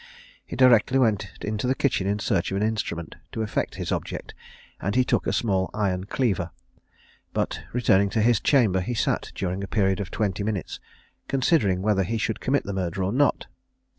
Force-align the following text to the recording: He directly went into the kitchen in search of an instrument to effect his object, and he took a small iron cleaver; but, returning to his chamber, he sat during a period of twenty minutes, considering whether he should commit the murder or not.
He 0.43 0.55
directly 0.55 0.97
went 0.97 1.27
into 1.41 1.67
the 1.67 1.75
kitchen 1.75 2.07
in 2.07 2.17
search 2.17 2.49
of 2.51 2.57
an 2.57 2.63
instrument 2.63 3.17
to 3.33 3.43
effect 3.43 3.75
his 3.75 3.91
object, 3.91 4.33
and 4.79 4.95
he 4.95 5.03
took 5.05 5.27
a 5.27 5.31
small 5.31 5.69
iron 5.75 6.05
cleaver; 6.05 6.49
but, 7.33 7.61
returning 7.71 8.09
to 8.17 8.21
his 8.23 8.39
chamber, 8.39 8.81
he 8.81 8.95
sat 8.95 9.31
during 9.35 9.63
a 9.63 9.67
period 9.67 9.99
of 9.99 10.09
twenty 10.09 10.41
minutes, 10.41 10.79
considering 11.27 11.83
whether 11.83 12.01
he 12.01 12.17
should 12.17 12.39
commit 12.39 12.63
the 12.63 12.73
murder 12.73 13.03
or 13.03 13.13
not. 13.13 13.45